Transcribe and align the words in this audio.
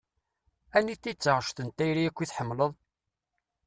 Anita 0.77 1.07
i 1.11 1.13
d 1.15 1.17
taɣect 1.23 1.57
n 1.65 1.69
tayri 1.77 2.03
akk 2.09 2.19
i 2.23 2.25
tḥemmleḍ? 2.27 2.71